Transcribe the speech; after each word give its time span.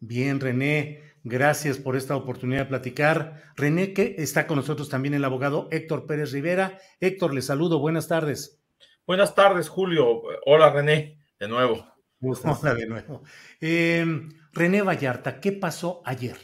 Bien, 0.00 0.40
René, 0.40 1.02
gracias 1.24 1.76
por 1.76 1.94
esta 1.94 2.16
oportunidad 2.16 2.60
de 2.60 2.70
platicar. 2.70 3.42
René, 3.54 3.92
que 3.92 4.16
está 4.18 4.46
con 4.46 4.56
nosotros 4.56 4.88
también 4.88 5.12
el 5.12 5.24
abogado 5.24 5.68
Héctor 5.70 6.06
Pérez 6.06 6.32
Rivera. 6.32 6.78
Héctor, 7.00 7.34
le 7.34 7.42
saludo, 7.42 7.78
buenas 7.78 8.08
tardes. 8.08 8.62
Buenas 9.06 9.34
tardes, 9.34 9.68
Julio. 9.68 10.22
Hola, 10.46 10.72
René, 10.72 11.18
de 11.38 11.48
nuevo. 11.48 11.86
Hola, 12.22 12.74
de 12.74 12.86
nuevo. 12.86 13.22
Eh, 13.60 14.06
René 14.52 14.82
Vallarta, 14.82 15.38
¿qué 15.38 15.52
pasó 15.52 16.00
ayer? 16.04 16.36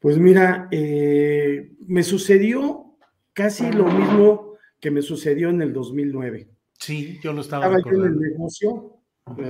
Pues 0.00 0.18
mira, 0.18 0.68
eh, 0.70 1.72
me 1.86 2.02
sucedió 2.02 2.98
casi 3.32 3.72
lo 3.72 3.86
mismo 3.86 4.54
que 4.80 4.90
me 4.90 5.02
sucedió 5.02 5.48
en 5.48 5.62
el 5.62 5.72
2009. 5.72 6.50
Sí, 6.78 7.18
yo 7.22 7.32
lo 7.32 7.40
estaba, 7.40 7.66
estaba 7.66 7.96
yo 7.96 8.04
en 8.04 8.12
el 8.12 8.20
negocio, 8.20 8.97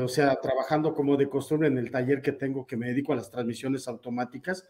o 0.03 0.09
sea, 0.09 0.37
trabajando 0.41 0.95
como 0.95 1.17
de 1.17 1.29
costumbre 1.29 1.69
en 1.69 1.79
el 1.79 1.91
taller 1.91 2.23
que 2.23 2.33
tengo 2.33 2.67
que 2.67 2.77
me 2.77 2.89
dedico 2.89 3.13
a 3.13 3.17
las 3.17 3.31
transmisiones 3.31 3.89
automáticas. 3.89 4.69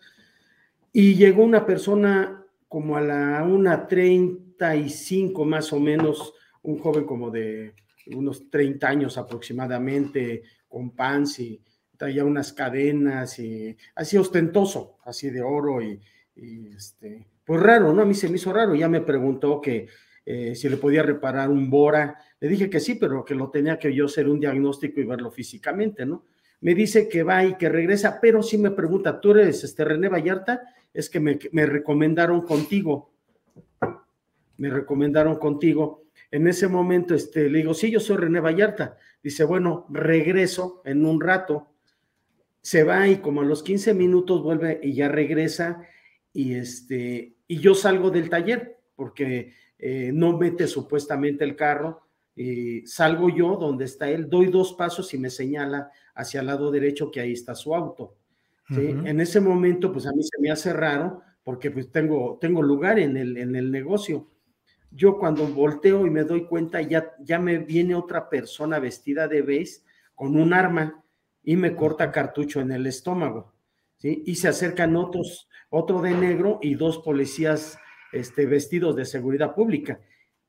Y 0.92 1.14
llegó 1.14 1.44
una 1.44 1.66
persona 1.66 2.44
como 2.68 2.96
a 2.96 3.00
la 3.00 3.44
1.35 3.44 5.44
más 5.44 5.72
o 5.72 5.80
menos, 5.80 6.34
un 6.62 6.78
joven 6.78 7.04
como 7.04 7.30
de 7.30 7.74
unos 8.06 8.48
30 8.50 8.88
años 8.88 9.18
aproximadamente, 9.18 10.42
con 10.68 10.90
pants 10.90 11.40
y 11.40 11.62
traía 11.96 12.24
unas 12.24 12.52
cadenas 12.52 13.38
y 13.38 13.76
así 13.94 14.16
ostentoso, 14.16 14.98
así 15.04 15.30
de 15.30 15.42
oro 15.42 15.82
y, 15.82 16.00
y 16.36 16.68
este, 16.68 17.26
pues 17.44 17.60
raro, 17.60 17.92
¿no? 17.92 18.02
A 18.02 18.06
mí 18.06 18.14
se 18.14 18.28
me 18.28 18.36
hizo 18.36 18.52
raro, 18.52 18.74
ya 18.74 18.88
me 18.88 19.00
preguntó 19.00 19.60
que 19.60 19.88
eh, 20.30 20.54
si 20.54 20.68
le 20.68 20.76
podía 20.76 21.02
reparar 21.02 21.48
un 21.48 21.70
Bora. 21.70 22.18
Le 22.40 22.48
dije 22.48 22.70
que 22.70 22.80
sí, 22.80 22.94
pero 22.94 23.24
que 23.24 23.34
lo 23.34 23.50
tenía 23.50 23.78
que 23.78 23.92
yo 23.92 24.06
hacer 24.06 24.28
un 24.28 24.40
diagnóstico 24.40 25.00
y 25.00 25.04
verlo 25.04 25.30
físicamente, 25.30 26.06
¿no? 26.06 26.24
Me 26.60 26.74
dice 26.74 27.08
que 27.08 27.22
va 27.22 27.44
y 27.44 27.54
que 27.54 27.68
regresa, 27.68 28.18
pero 28.20 28.42
sí 28.42 28.58
me 28.58 28.70
pregunta, 28.70 29.20
¿tú 29.20 29.30
eres 29.30 29.62
este 29.64 29.84
René 29.84 30.08
Vallarta? 30.08 30.62
Es 30.92 31.08
que 31.08 31.20
me, 31.20 31.38
me 31.52 31.66
recomendaron 31.66 32.42
contigo. 32.42 33.12
Me 34.56 34.70
recomendaron 34.70 35.36
contigo. 35.36 36.04
En 36.30 36.46
ese 36.48 36.68
momento 36.68 37.14
este, 37.14 37.48
le 37.48 37.58
digo, 37.58 37.74
sí, 37.74 37.90
yo 37.90 38.00
soy 38.00 38.16
René 38.16 38.40
Vallarta. 38.40 38.98
Dice, 39.22 39.44
bueno, 39.44 39.86
regreso 39.88 40.82
en 40.84 41.06
un 41.06 41.20
rato. 41.20 41.68
Se 42.60 42.82
va 42.84 43.08
y 43.08 43.18
como 43.18 43.40
a 43.40 43.44
los 43.44 43.62
15 43.62 43.94
minutos 43.94 44.42
vuelve 44.42 44.80
y 44.82 44.94
ya 44.94 45.08
regresa 45.08 45.82
y 46.32 46.54
este 46.54 47.34
y 47.46 47.58
yo 47.58 47.74
salgo 47.74 48.10
del 48.10 48.28
taller 48.28 48.78
porque 48.94 49.54
eh, 49.78 50.10
no 50.12 50.36
mete 50.36 50.66
supuestamente 50.66 51.44
el 51.44 51.56
carro, 51.56 52.07
eh, 52.38 52.82
salgo 52.86 53.28
yo 53.28 53.56
donde 53.56 53.84
está 53.84 54.08
él, 54.08 54.30
doy 54.30 54.46
dos 54.46 54.72
pasos 54.74 55.12
y 55.12 55.18
me 55.18 55.28
señala 55.28 55.90
hacia 56.14 56.40
el 56.40 56.46
lado 56.46 56.70
derecho 56.70 57.10
que 57.10 57.20
ahí 57.20 57.32
está 57.32 57.54
su 57.54 57.74
auto. 57.74 58.14
En 58.70 59.18
ese 59.18 59.40
momento, 59.40 59.90
pues 59.90 60.06
a 60.06 60.12
mí 60.12 60.22
se 60.22 60.38
me 60.40 60.50
hace 60.50 60.74
raro 60.74 61.22
porque 61.42 61.70
pues 61.70 61.90
tengo, 61.90 62.38
tengo 62.38 62.62
lugar 62.62 62.98
en 62.98 63.16
el, 63.16 63.38
en 63.38 63.56
el 63.56 63.72
negocio. 63.72 64.28
Yo 64.90 65.18
cuando 65.18 65.46
volteo 65.46 66.06
y 66.06 66.10
me 66.10 66.24
doy 66.24 66.44
cuenta, 66.44 66.82
ya, 66.82 67.14
ya 67.18 67.38
me 67.38 67.58
viene 67.58 67.94
otra 67.94 68.28
persona 68.28 68.78
vestida 68.78 69.26
de 69.26 69.40
beige 69.40 69.80
con 70.14 70.36
un 70.36 70.52
arma 70.52 71.02
y 71.42 71.56
me 71.56 71.74
corta 71.74 72.12
cartucho 72.12 72.60
en 72.60 72.70
el 72.72 72.86
estómago. 72.86 73.54
¿sí? 73.96 74.22
Y 74.26 74.34
se 74.34 74.48
acercan 74.48 74.94
otros, 74.96 75.48
otro 75.70 76.02
de 76.02 76.12
negro 76.12 76.58
y 76.62 76.74
dos 76.74 76.98
policías 76.98 77.78
este, 78.12 78.46
vestidos 78.46 78.94
de 78.96 79.06
seguridad 79.06 79.54
pública. 79.54 80.00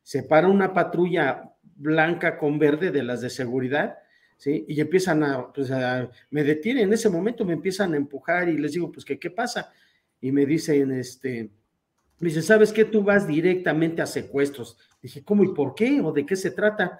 Se 0.04 0.24
para 0.24 0.50
una 0.50 0.74
patrulla 0.74 1.54
blanca 1.80 2.38
con 2.38 2.60
verde 2.60 2.92
de 2.92 3.04
las 3.04 3.22
de 3.22 3.30
seguridad, 3.30 3.98
¿sí? 4.38 4.66
Y 4.68 4.80
empiezan 4.82 5.24
a, 5.24 5.52
pues 5.52 5.72
a, 5.72 6.12
me 6.30 6.44
detienen, 6.44 6.84
en 6.86 6.94
ese 6.94 7.10
momento 7.10 7.46
me 7.46 7.54
empiezan 7.54 7.94
a 7.94 7.98
empujar 7.98 8.50
y 8.50 8.58
les 8.58 8.74
digo, 8.74 8.92
pues, 8.92 9.06
¿qué, 9.06 9.18
qué 9.18 9.32
pasa? 9.32 9.72
Y 10.22 10.32
me 10.32 10.46
dicen, 10.46 10.92
este, 10.92 11.50
me 12.20 12.28
dice, 12.28 12.42
¿sabes 12.42 12.74
qué? 12.74 12.86
Tú 12.86 13.02
vas 13.02 13.26
directamente 13.26 14.02
a 14.02 14.06
secuestros. 14.06 14.78
Dije, 15.02 15.24
¿cómo 15.24 15.44
y 15.44 15.54
por 15.54 15.74
qué? 15.74 16.02
¿O 16.02 16.12
de 16.12 16.26
qué 16.26 16.36
se 16.36 16.52
trata? 16.52 17.00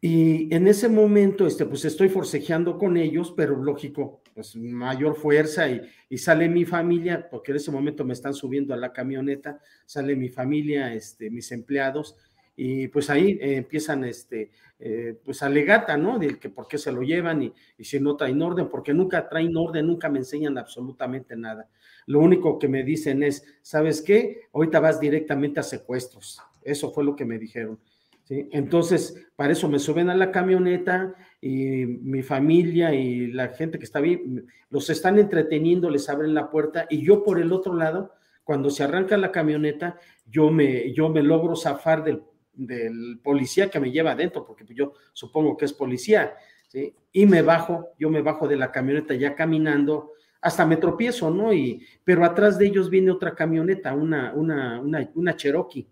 Y 0.00 0.52
en 0.52 0.66
ese 0.66 0.88
momento, 0.88 1.46
este, 1.46 1.66
pues 1.66 1.84
estoy 1.84 2.08
forcejeando 2.08 2.78
con 2.78 2.96
ellos, 2.96 3.32
pero 3.36 3.56
lógico, 3.62 4.22
pues 4.34 4.56
mayor 4.56 5.14
fuerza 5.14 5.68
y, 5.68 5.82
y, 6.08 6.18
sale 6.18 6.48
mi 6.48 6.64
familia, 6.64 7.28
porque 7.30 7.52
en 7.52 7.58
ese 7.58 7.70
momento 7.70 8.04
me 8.04 8.14
están 8.14 8.34
subiendo 8.34 8.74
a 8.74 8.78
la 8.78 8.92
camioneta, 8.92 9.60
sale 9.84 10.16
mi 10.16 10.28
familia, 10.28 10.92
este, 10.92 11.30
mis 11.30 11.52
empleados, 11.52 12.16
y 12.56 12.88
pues 12.88 13.08
ahí 13.10 13.38
eh, 13.40 13.56
empiezan, 13.56 14.04
este, 14.04 14.50
eh, 14.78 15.18
pues 15.24 15.42
alegata, 15.42 15.96
¿no? 15.96 16.18
De 16.18 16.38
que 16.38 16.50
por 16.50 16.68
qué 16.68 16.76
se 16.78 16.92
lo 16.92 17.02
llevan 17.02 17.42
y, 17.42 17.52
y 17.78 17.84
si 17.84 17.98
no 17.98 18.16
traen 18.16 18.42
orden, 18.42 18.68
porque 18.68 18.92
nunca 18.92 19.28
traen 19.28 19.56
orden, 19.56 19.86
nunca 19.86 20.08
me 20.08 20.18
enseñan 20.18 20.58
absolutamente 20.58 21.36
nada. 21.36 21.68
Lo 22.06 22.20
único 22.20 22.58
que 22.58 22.68
me 22.68 22.82
dicen 22.82 23.22
es, 23.22 23.44
¿sabes 23.62 24.02
qué? 24.02 24.42
Ahorita 24.52 24.80
vas 24.80 25.00
directamente 25.00 25.60
a 25.60 25.62
secuestros. 25.62 26.40
Eso 26.62 26.92
fue 26.92 27.04
lo 27.04 27.16
que 27.16 27.24
me 27.24 27.38
dijeron. 27.38 27.78
¿sí? 28.24 28.48
Entonces, 28.52 29.28
para 29.36 29.52
eso 29.52 29.68
me 29.68 29.78
suben 29.78 30.10
a 30.10 30.16
la 30.16 30.30
camioneta 30.30 31.14
y 31.40 31.86
mi 31.86 32.22
familia 32.22 32.94
y 32.94 33.28
la 33.28 33.48
gente 33.48 33.78
que 33.78 33.84
está 33.84 34.00
ahí, 34.00 34.20
los 34.68 34.90
están 34.90 35.18
entreteniendo, 35.18 35.90
les 35.90 36.08
abren 36.08 36.34
la 36.34 36.50
puerta 36.50 36.86
y 36.90 37.02
yo 37.04 37.24
por 37.24 37.40
el 37.40 37.52
otro 37.52 37.74
lado, 37.74 38.12
cuando 38.44 38.70
se 38.70 38.82
arranca 38.82 39.16
la 39.16 39.30
camioneta, 39.30 39.98
yo 40.26 40.50
me, 40.50 40.92
yo 40.92 41.08
me 41.08 41.22
logro 41.22 41.54
zafar 41.54 42.02
del, 42.02 42.22
del 42.52 43.20
policía 43.22 43.70
que 43.70 43.80
me 43.80 43.90
lleva 43.90 44.12
adentro, 44.12 44.44
porque 44.44 44.64
yo 44.74 44.94
supongo 45.12 45.56
que 45.56 45.64
es 45.64 45.72
policía, 45.72 46.34
¿sí? 46.68 46.94
y 47.12 47.26
me 47.26 47.42
bajo, 47.42 47.90
yo 47.98 48.10
me 48.10 48.22
bajo 48.22 48.48
de 48.48 48.56
la 48.56 48.70
camioneta 48.70 49.14
ya 49.14 49.34
caminando, 49.34 50.12
hasta 50.40 50.66
me 50.66 50.76
tropiezo, 50.76 51.30
¿no? 51.30 51.52
Y, 51.52 51.86
pero 52.04 52.24
atrás 52.24 52.58
de 52.58 52.66
ellos 52.66 52.90
viene 52.90 53.12
otra 53.12 53.34
camioneta, 53.34 53.94
una, 53.94 54.32
una, 54.34 54.80
una, 54.80 55.08
una 55.14 55.36
Cherokee, 55.36 55.86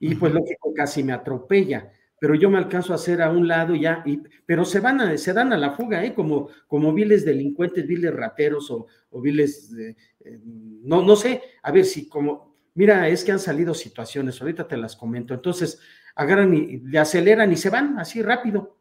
y 0.00 0.14
pues 0.16 0.32
lógico, 0.34 0.74
casi 0.74 1.04
me 1.04 1.12
atropella, 1.12 1.90
pero 2.18 2.34
yo 2.34 2.50
me 2.50 2.58
alcanzo 2.58 2.92
a 2.92 2.96
hacer 2.96 3.22
a 3.22 3.30
un 3.30 3.46
lado 3.46 3.74
ya, 3.74 4.02
y, 4.04 4.20
pero 4.44 4.64
se 4.64 4.80
van 4.80 5.00
a, 5.00 5.16
se 5.16 5.32
dan 5.32 5.52
a 5.52 5.56
la 5.58 5.72
fuga, 5.72 6.04
¿eh? 6.04 6.12
Como, 6.12 6.48
como 6.66 6.92
viles 6.92 7.24
delincuentes, 7.24 7.86
viles 7.86 8.12
rateros 8.12 8.70
o, 8.70 8.86
o 9.10 9.20
viles, 9.20 9.72
eh, 9.74 9.94
eh, 10.24 10.40
no, 10.42 11.02
no 11.02 11.14
sé, 11.14 11.42
a 11.62 11.70
ver 11.70 11.84
si 11.84 12.08
como, 12.08 12.56
mira, 12.74 13.08
es 13.08 13.22
que 13.22 13.32
han 13.32 13.38
salido 13.38 13.74
situaciones, 13.74 14.40
ahorita 14.40 14.66
te 14.66 14.76
las 14.76 14.96
comento, 14.96 15.34
entonces 15.34 15.80
agarran 16.14 16.54
y 16.54 16.78
le 16.78 16.98
aceleran 16.98 17.52
y 17.52 17.56
se 17.56 17.70
van 17.70 17.98
así 17.98 18.22
rápido, 18.22 18.76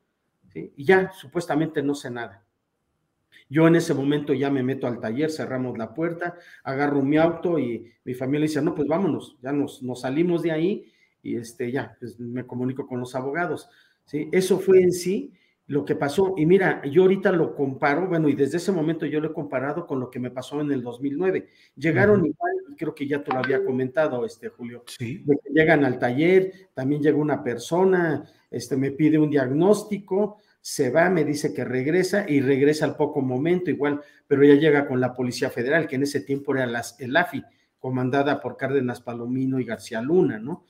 ¿sí? 0.52 0.74
y 0.76 0.86
ya 0.86 1.12
supuestamente 1.12 1.82
no 1.82 1.96
sé 1.96 2.10
nada. 2.10 2.44
Yo 3.50 3.68
en 3.68 3.76
ese 3.76 3.94
momento 3.94 4.34
ya 4.34 4.50
me 4.50 4.64
meto 4.64 4.88
al 4.88 5.00
taller, 5.00 5.30
cerramos 5.30 5.78
la 5.78 5.94
puerta, 5.94 6.36
agarro 6.64 7.02
mi 7.02 7.18
auto 7.18 7.60
y 7.60 7.92
mi 8.04 8.14
familia 8.14 8.48
dice, 8.48 8.62
no, 8.62 8.74
pues 8.74 8.88
vámonos, 8.88 9.38
ya 9.42 9.52
nos, 9.52 9.84
nos 9.84 10.02
salimos 10.02 10.42
de 10.42 10.52
ahí 10.52 10.92
y 11.22 11.36
este, 11.36 11.72
ya, 11.72 11.96
pues 12.00 12.20
me 12.20 12.46
comunico 12.46 12.88
con 12.88 13.00
los 13.00 13.16
abogados. 13.16 13.70
¿sí? 14.06 14.30
Eso 14.32 14.60
fue 14.60 14.82
en 14.82 14.92
sí 14.92 15.34
lo 15.68 15.86
que 15.86 15.96
pasó. 15.96 16.34
Y 16.38 16.46
mira, 16.46 16.82
yo 16.86 17.04
ahorita 17.04 17.32
lo 17.32 17.56
comparo, 17.56 18.08
bueno, 18.08 18.28
y 18.28 18.36
desde 18.36 18.58
ese 18.58 18.72
momento 18.72 19.06
yo 19.06 19.20
lo 19.20 19.30
he 19.30 19.34
comparado 19.34 19.88
con 19.88 20.00
lo 20.00 20.10
que 20.10 20.20
me 20.20 20.32
pasó 20.32 20.62
en 20.62 20.72
el 20.72 20.82
2009. 20.82 21.48
Llegaron 21.76 22.26
igual, 22.26 22.54
creo 22.78 22.94
que 22.94 23.08
ya 23.08 23.24
te 23.24 23.32
lo 23.32 23.40
había 23.40 23.64
comentado, 23.64 24.26
este 24.26 24.50
Julio. 24.50 24.84
Sí. 24.88 25.24
llegan 25.54 25.86
al 25.86 26.00
taller, 26.00 26.70
también 26.74 27.02
llega 27.02 27.18
una 27.18 27.44
persona, 27.44 28.26
este, 28.50 28.78
me 28.78 28.92
pide 28.92 29.18
un 29.18 29.30
diagnóstico, 29.30 30.38
se 30.62 30.90
va, 30.90 31.10
me 31.10 31.26
dice 31.26 31.54
que 31.54 31.66
regresa 31.66 32.26
y 32.28 32.40
regresa 32.40 32.86
al 32.86 32.96
poco 32.96 33.22
momento, 33.22 33.70
igual, 33.70 34.02
pero 34.28 34.44
ya 34.44 34.56
llega 34.56 34.88
con 34.88 35.02
la 35.02 35.14
Policía 35.14 35.50
Federal, 35.50 35.88
que 35.88 35.96
en 35.96 36.04
ese 36.04 36.22
tiempo 36.22 36.56
era 36.56 36.66
las, 36.66 37.00
el 37.00 37.16
AFI, 37.18 37.44
comandada 37.80 38.40
por 38.40 38.56
Cárdenas 38.56 39.02
Palomino 39.02 39.60
y 39.60 39.66
García 39.66 40.02
Luna, 40.02 40.40
¿no? 40.40 40.66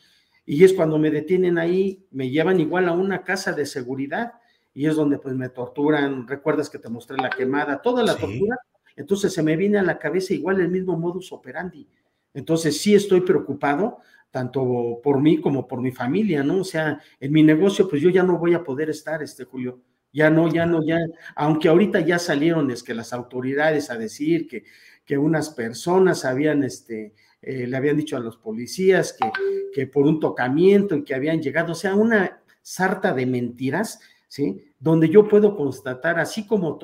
Y 0.45 0.63
es 0.63 0.73
cuando 0.73 0.97
me 0.97 1.11
detienen 1.11 1.57
ahí, 1.57 2.07
me 2.11 2.29
llevan 2.29 2.59
igual 2.59 2.89
a 2.89 2.94
una 2.94 3.23
casa 3.23 3.53
de 3.53 3.65
seguridad 3.65 4.33
y 4.73 4.88
es 4.88 4.95
donde 4.95 5.19
pues 5.19 5.35
me 5.35 5.50
torturan, 5.50 6.27
recuerdas 6.27 6.69
que 6.69 6.79
te 6.79 6.89
mostré 6.89 7.17
la 7.17 7.29
quemada, 7.29 7.81
toda 7.81 8.03
la 8.03 8.15
tortura, 8.15 8.57
entonces 8.95 9.34
se 9.34 9.44
me 9.44 9.56
viene 9.56 9.80
a 9.80 9.84
la 9.84 10.00
cabeza 10.00 10.34
igual 10.34 10.62
el 10.62 10.69
mismo 10.69 10.98
modus 10.98 11.31
operandi. 11.31 11.88
Entonces 12.34 12.81
sí 12.81 12.95
estoy 12.95 13.22
preocupado, 13.22 14.00
tanto 14.31 15.00
por 15.04 15.22
mí 15.22 15.40
como 15.40 15.68
por 15.68 15.81
mi 15.81 15.92
familia, 15.92 16.44
¿no? 16.44 16.62
O 16.62 16.63
sea, 16.63 17.00
en 17.19 17.31
mi 17.31 17.44
negocio 17.44 17.88
pues 17.88 18.01
yo 18.01 18.10
ya 18.10 18.24
no 18.24 18.38
voy 18.38 18.54
a 18.54 18.63
poder 18.63 18.90
estar, 18.90 19.22
este 19.22 19.44
Julio, 19.44 19.81
ya 20.12 20.30
no, 20.30 20.51
ya 20.51 20.66
no, 20.66 20.84
ya, 20.84 21.00
aunque 21.36 21.69
ahorita 21.69 22.00
ya 22.00 22.19
salieron 22.19 22.69
es 22.72 22.84
que 22.84 22.94
las 22.94 23.13
autoridades 23.13 23.90
a 23.90 23.98
decir 23.98 24.48
que, 24.48 24.63
que 25.06 25.18
unas 25.18 25.50
personas 25.50 26.24
habían, 26.25 26.63
este, 26.63 27.13
eh, 27.42 27.68
le 27.68 27.78
habían 27.78 27.98
dicho 27.98 28.16
a 28.16 28.19
los 28.19 28.38
policías 28.38 29.13
que, 29.13 29.30
que 29.74 29.88
por 29.88 30.06
un 30.06 30.19
tocamiento 30.19 30.96
y 30.96 31.04
que 31.04 31.16
habían 31.16 31.42
llegado, 31.42 31.74
o 31.74 31.75
sea, 31.75 31.96
una 31.96 32.42
sarta 32.62 33.13
de 33.13 33.25
mentiras 33.25 34.00
¿sí? 34.33 34.74
Donde 34.80 35.09
yo 35.09 35.27
puedo 35.27 35.56
constatar, 35.56 36.19
así 36.19 36.47
como 36.47 36.80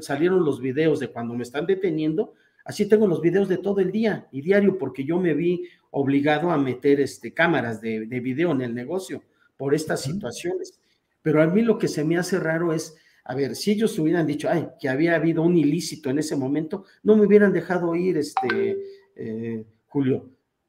salieron 0.00 0.44
los 0.44 0.60
videos 0.60 1.00
de 1.00 1.08
cuando 1.08 1.32
me 1.32 1.44
están 1.44 1.64
deteniendo, 1.64 2.34
así 2.62 2.86
tengo 2.90 3.06
los 3.06 3.22
videos 3.22 3.48
de 3.48 3.56
todo 3.56 3.80
el 3.80 3.90
día 3.90 4.28
y 4.30 4.42
diario, 4.42 4.76
porque 4.76 5.02
yo 5.02 5.18
me 5.18 5.32
vi 5.32 5.64
obligado 5.92 6.50
a 6.50 6.58
meter 6.58 7.00
este, 7.00 7.32
cámaras 7.32 7.80
de, 7.80 8.00
video 8.04 8.50
en 8.52 8.60
el 8.60 8.74
negocio 8.74 9.22
por 9.56 9.74
estas 9.74 10.02
situaciones. 10.02 10.78
Pero 11.22 11.42
a 11.42 11.46
mí 11.46 11.62
lo 11.62 11.78
que 11.78 11.88
se 11.88 12.04
me 12.04 12.18
hace 12.18 12.38
raro 12.38 12.74
es, 12.74 12.94
a 13.24 13.34
ver, 13.34 13.56
si 13.56 13.70
ellos 13.70 13.98
hubieran 13.98 14.26
dicho, 14.26 14.50
ay, 14.50 14.68
que 14.78 14.90
había 14.90 15.14
habido 15.14 15.40
un 15.40 15.56
ilícito 15.56 16.10
en 16.10 16.18
ese 16.18 16.36
momento, 16.36 16.84
no 17.02 17.16
me 17.16 17.24
hubieran 17.24 17.54
dejado 17.54 17.94
ir, 17.94 18.18
este, 18.18 18.76
eh, 19.16 19.64
Julio, 19.86 20.28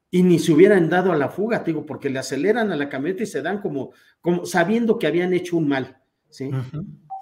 y 0.09 0.23
ni 0.23 0.39
se 0.39 0.53
hubieran 0.53 0.87
dado 0.87 1.11
a 1.11 1.17
la 1.17 1.27
fuga, 1.27 1.59
digo, 1.59 1.85
porque 1.85 2.09
le 2.09 2.19
aceleran 2.19 2.71
a 2.71 2.77
la 2.77 2.87
camioneta 2.87 3.23
y 3.23 3.25
se 3.25 3.41
dan 3.41 3.59
como, 3.59 3.91
como 4.21 4.45
sabiendo 4.45 4.97
que 4.97 5.07
habían 5.07 5.33
hecho 5.33 5.57
un 5.57 5.67
mal. 5.67 6.00
¿Sí? 6.31 6.49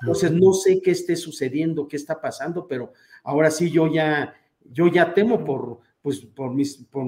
Entonces 0.02 0.32
no 0.32 0.54
sé 0.54 0.82
qué 0.82 0.92
esté 0.92 1.16
sucediendo, 1.16 1.88
qué 1.88 1.98
está 1.98 2.22
pasando, 2.22 2.68
pero 2.68 2.94
ahora 3.24 3.52
sí 3.52 3.70
yo 3.70 3.92
ya, 3.92 4.34
yo 4.64 4.88
ya 4.88 5.14
temo 5.14 5.44
por, 5.44 5.80
pues, 6.02 6.20
por, 6.20 6.54
mis, 6.54 6.78
por, 6.78 7.06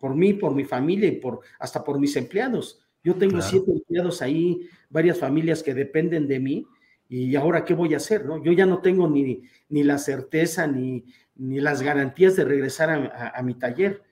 por 0.00 0.14
mí, 0.14 0.34
por 0.34 0.54
mi 0.54 0.64
familia 0.64 1.08
y 1.08 1.16
por, 1.16 1.40
hasta 1.58 1.82
por 1.82 1.98
mis 1.98 2.14
empleados. 2.16 2.80
Yo 3.02 3.16
tengo 3.16 3.40
siete 3.40 3.72
empleados 3.72 4.22
ahí, 4.22 4.68
varias 4.90 5.18
familias 5.18 5.62
que 5.62 5.74
dependen 5.74 6.28
de 6.28 6.38
mí, 6.40 6.66
y 7.08 7.34
ahora 7.36 7.64
qué 7.64 7.74
voy 7.74 7.94
a 7.94 7.96
hacer, 7.96 8.26
¿no? 8.26 8.42
Yo 8.44 8.52
ya 8.52 8.66
no 8.66 8.80
tengo 8.80 9.08
ni, 9.08 9.42
ni 9.70 9.82
la 9.82 9.96
certeza 9.96 10.66
ni, 10.66 11.06
ni 11.36 11.60
las 11.60 11.80
garantías 11.80 12.36
de 12.36 12.44
regresar 12.44 12.90
a, 12.90 13.42
mi 13.42 13.54
taller. 13.54 14.02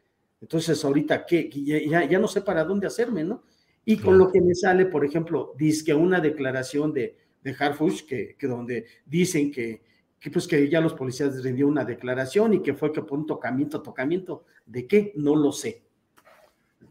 Entonces, 0.40 0.82
ahorita, 0.82 1.26
¿qué? 1.26 1.50
Ya, 1.50 2.04
ya, 2.04 2.18
no 2.18 2.26
sé 2.26 2.40
para 2.40 2.64
dónde 2.64 2.86
hacerme, 2.86 3.22
¿no? 3.22 3.42
Y 3.84 3.98
con 3.98 4.16
lo 4.16 4.32
que 4.32 4.40
me 4.40 4.54
sale, 4.54 4.86
por 4.86 5.04
ejemplo, 5.04 5.52
dice 5.58 5.84
que 5.84 5.94
una 5.94 6.20
declaración 6.20 6.92
de, 6.92 7.18
de 7.42 7.56
Harfush, 7.58 8.06
que, 8.06 8.36
que 8.38 8.46
donde 8.46 8.86
dicen 9.04 9.50
que, 9.50 9.82
que, 10.18 10.30
pues 10.30 10.46
que 10.46 10.68
ya 10.68 10.80
los 10.80 10.94
policías 10.94 11.42
rindió 11.42 11.68
una 11.68 11.84
declaración 11.84 12.54
y 12.54 12.62
que 12.62 12.74
fue 12.74 12.92
que 12.92 13.02
por 13.02 13.18
un 13.18 13.26
tocamiento, 13.26 13.82
tocamiento, 13.82 14.44
¿de 14.64 14.86
qué? 14.86 15.12
No 15.16 15.36
lo 15.36 15.52
sé. 15.52 15.82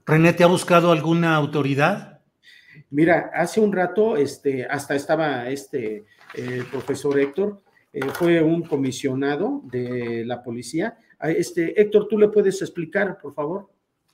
René, 0.06 0.34
¿te 0.34 0.44
ha 0.44 0.48
buscado 0.48 0.92
alguna 0.92 1.36
autoridad? 1.36 2.22
Mira, 2.90 3.32
hace 3.34 3.60
un 3.60 3.74
rato, 3.74 4.18
este, 4.18 4.66
hasta 4.66 4.96
estaba 4.96 5.50
este 5.50 6.06
profesor 6.72 7.20
Héctor, 7.20 7.62
eh, 7.96 8.02
fue 8.14 8.42
un 8.42 8.64
comisionado 8.64 9.62
de 9.64 10.26
la 10.26 10.44
policía. 10.44 10.98
Ah, 11.18 11.32
este, 11.32 11.80
Héctor, 11.80 12.10
¿tú 12.10 12.18
le 12.18 12.28
puedes 12.28 12.62
explicar, 12.62 13.18
por 13.18 13.34
favor? 13.34 13.70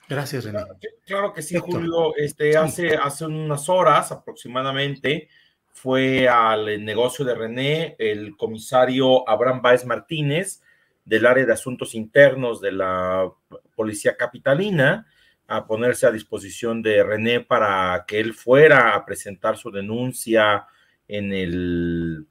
Gracias, 0.08 0.44
René. 0.44 0.60
Claro 1.04 1.34
que 1.34 1.42
sí, 1.42 1.58
Julio. 1.58 2.16
Este, 2.16 2.56
hace, 2.56 2.96
hace 2.96 3.26
unas 3.26 3.68
horas 3.70 4.12
aproximadamente, 4.12 5.30
fue 5.74 6.28
al 6.28 6.84
negocio 6.84 7.26
de 7.26 7.36
René 7.36 7.96
el 7.98 8.36
comisario 8.38 9.28
Abraham 9.28 9.62
Báez 9.62 9.86
Martínez 9.86 10.62
del 11.06 11.26
área 11.26 11.46
de 11.46 11.54
asuntos 11.54 11.96
internos 11.96 12.62
de 12.62 12.72
la 12.72 13.32
policía 13.76 14.16
capitalina 14.16 15.08
a 15.48 15.66
ponerse 15.66 16.06
a 16.06 16.12
disposición 16.12 16.82
de 16.82 17.04
René 17.04 17.42
para 17.42 18.06
que 18.08 18.20
él 18.20 18.34
fuera 18.34 18.96
a 18.96 19.06
presentar 19.06 19.58
su 19.58 19.72
denuncia 19.72 20.68
en 21.08 21.34
el 21.34 22.26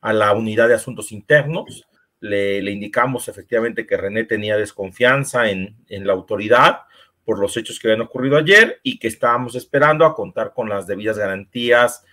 a 0.00 0.12
la 0.12 0.32
unidad 0.34 0.68
de 0.68 0.74
asuntos 0.74 1.10
internos. 1.10 1.88
Le, 2.20 2.58
indicamos 2.70 3.28
efectivamente 3.28 3.86
que 3.86 3.96
René 3.96 4.24
tenía 4.24 4.56
desconfianza 4.56 5.50
en, 5.50 5.76
en 5.88 6.06
la 6.06 6.12
autoridad 6.12 6.82
por 7.24 7.40
los 7.40 7.56
hechos 7.56 7.80
que 7.80 7.88
habían 7.88 8.06
ocurrido 8.06 8.36
ayer 8.36 8.80
y 8.84 8.98
que 8.98 9.08
estábamos 9.08 9.56
esperando 9.56 10.04
a 10.04 10.14
contar 10.14 10.52
con 10.54 10.68
las 10.68 10.86
debidas 10.86 11.18
garantías 11.18 12.04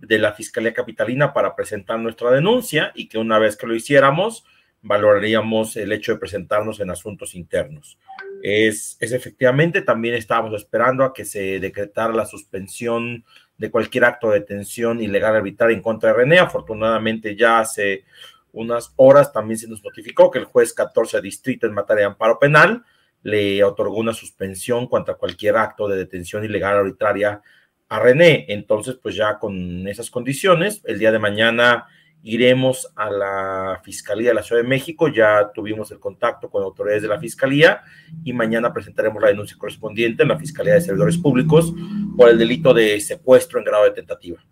de 0.00 0.18
la 0.18 0.32
Fiscalía 0.32 0.74
Capitalina 0.74 1.32
para 1.32 1.54
presentar 1.54 1.98
nuestra 1.98 2.30
denuncia 2.30 2.92
y 2.94 3.08
que 3.08 3.18
una 3.18 3.38
vez 3.38 3.56
que 3.56 3.66
lo 3.66 3.74
hiciéramos, 3.74 4.44
valoraríamos 4.82 5.76
el 5.76 5.92
hecho 5.92 6.12
de 6.12 6.18
presentarnos 6.18 6.80
en 6.80 6.90
asuntos 6.90 7.34
internos. 7.34 7.98
Es, 8.42 8.96
es, 9.00 9.12
efectivamente, 9.12 9.82
también 9.82 10.14
estábamos 10.14 10.54
esperando 10.54 11.02
a 11.04 11.12
que 11.12 11.24
se 11.24 11.58
decretara 11.58 12.12
la 12.12 12.26
suspensión 12.26 13.24
de 13.58 13.70
cualquier 13.70 14.04
acto 14.04 14.30
de 14.30 14.40
detención 14.40 15.00
ilegal 15.00 15.34
arbitraria 15.36 15.76
en 15.76 15.82
contra 15.82 16.10
de 16.10 16.16
René. 16.16 16.38
Afortunadamente, 16.38 17.34
ya 17.34 17.60
hace 17.60 18.04
unas 18.52 18.92
horas 18.96 19.32
también 19.32 19.58
se 19.58 19.68
nos 19.68 19.82
notificó 19.82 20.30
que 20.30 20.38
el 20.38 20.44
juez 20.44 20.72
14 20.72 21.20
distrito 21.20 21.66
en 21.66 21.74
materia 21.74 22.02
de 22.02 22.06
amparo 22.06 22.38
penal 22.38 22.84
le 23.22 23.62
otorgó 23.64 23.96
una 23.96 24.14
suspensión 24.14 24.86
contra 24.86 25.14
cualquier 25.14 25.56
acto 25.56 25.88
de 25.88 25.96
detención 25.96 26.44
ilegal 26.44 26.78
arbitraria 26.78 27.42
a 27.88 27.98
René. 27.98 28.46
Entonces, 28.48 28.98
pues 29.02 29.14
ya 29.14 29.38
con 29.38 29.86
esas 29.88 30.10
condiciones, 30.10 30.82
el 30.84 30.98
día 30.98 31.12
de 31.12 31.18
mañana 31.18 31.86
iremos 32.22 32.92
a 32.96 33.08
la 33.08 33.80
Fiscalía 33.84 34.30
de 34.30 34.34
la 34.34 34.42
Ciudad 34.42 34.62
de 34.62 34.68
México, 34.68 35.06
ya 35.06 35.52
tuvimos 35.54 35.92
el 35.92 36.00
contacto 36.00 36.50
con 36.50 36.64
autoridades 36.64 37.02
de 37.02 37.08
la 37.08 37.20
Fiscalía 37.20 37.82
y 38.24 38.32
mañana 38.32 38.72
presentaremos 38.72 39.22
la 39.22 39.28
denuncia 39.28 39.56
correspondiente 39.56 40.24
en 40.24 40.30
la 40.30 40.38
Fiscalía 40.38 40.74
de 40.74 40.80
Servidores 40.80 41.18
Públicos 41.18 41.72
por 42.16 42.28
el 42.28 42.38
delito 42.38 42.74
de 42.74 43.00
secuestro 43.00 43.60
en 43.60 43.64
grado 43.64 43.84
de 43.84 43.92
tentativa. 43.92 44.44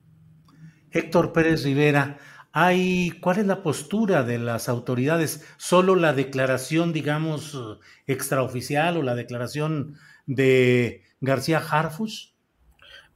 Héctor 0.93 1.33
Pérez 1.33 1.65
Rivera, 1.65 2.19
hay, 2.53 3.11
¿cuál 3.21 3.41
es 3.41 3.47
la 3.47 3.65
postura 3.65 4.23
de 4.23 4.39
las 4.39 4.69
autoridades? 4.69 5.45
¿Solo 5.57 5.97
la 5.97 6.13
declaración, 6.13 6.93
digamos, 6.93 7.59
extraoficial 8.07 8.97
o 8.97 9.03
la 9.03 9.17
declaración 9.17 9.97
de 10.27 11.03
García 11.21 11.59
Harfus? 11.59 12.34